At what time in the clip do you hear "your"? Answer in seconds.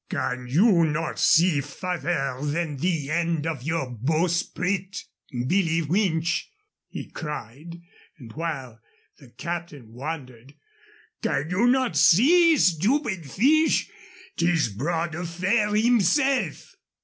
3.61-3.87